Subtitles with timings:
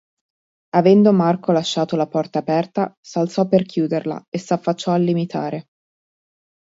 [0.69, 5.65] Avendo Marco lasciato la porta aperta, s'alzò per chiuderla e s'affacciò al limitare.